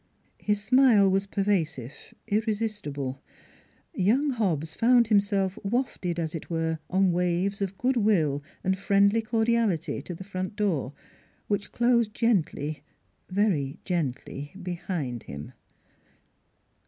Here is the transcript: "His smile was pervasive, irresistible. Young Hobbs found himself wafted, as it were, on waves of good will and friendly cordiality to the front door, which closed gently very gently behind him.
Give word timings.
"His 0.49 0.63
smile 0.63 1.11
was 1.11 1.27
pervasive, 1.27 1.93
irresistible. 2.27 3.21
Young 3.93 4.31
Hobbs 4.31 4.73
found 4.73 5.09
himself 5.09 5.59
wafted, 5.63 6.17
as 6.19 6.33
it 6.33 6.49
were, 6.49 6.79
on 6.89 7.11
waves 7.11 7.61
of 7.61 7.77
good 7.77 7.95
will 7.97 8.41
and 8.63 8.79
friendly 8.79 9.21
cordiality 9.21 10.01
to 10.01 10.15
the 10.15 10.23
front 10.23 10.55
door, 10.55 10.93
which 11.47 11.71
closed 11.71 12.15
gently 12.15 12.81
very 13.29 13.77
gently 13.85 14.55
behind 14.63 15.21
him. 15.29 15.51